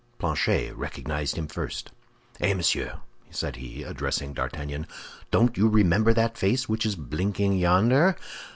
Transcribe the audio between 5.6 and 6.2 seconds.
remember